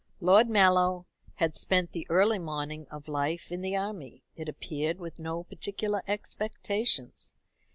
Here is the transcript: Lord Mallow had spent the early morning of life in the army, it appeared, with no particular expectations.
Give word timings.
Lord 0.19 0.49
Mallow 0.49 1.05
had 1.35 1.55
spent 1.55 1.91
the 1.91 2.07
early 2.09 2.39
morning 2.39 2.87
of 2.89 3.07
life 3.07 3.51
in 3.51 3.61
the 3.61 3.75
army, 3.77 4.23
it 4.35 4.49
appeared, 4.49 4.97
with 4.97 5.19
no 5.19 5.43
particular 5.43 6.01
expectations. 6.07 7.35